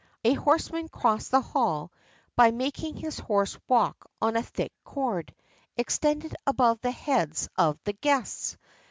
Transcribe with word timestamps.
A 0.23 0.33
horseman 0.33 0.89
crossed 0.89 1.29
the 1.29 1.41
hall 1.41 1.91
by 2.35 2.49
making 2.49 2.95
his 2.95 3.19
horse 3.19 3.55
walk 3.67 4.09
on 4.19 4.35
a 4.35 4.41
thick 4.41 4.73
cord, 4.83 5.31
extended 5.77 6.35
above 6.47 6.81
the 6.81 6.89
heads 6.89 7.47
of 7.55 7.79
the 7.83 7.93
guests. 7.93 8.57